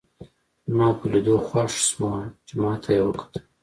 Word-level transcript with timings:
زما 0.69 0.87
په 0.97 1.05
لیدو 1.13 1.35
خوښ 1.47 1.71
شوه 1.89 2.13
چې 2.47 2.53
ما 2.61 2.71
ته 2.83 2.89
یې 2.95 3.01
وکتل. 3.05 3.43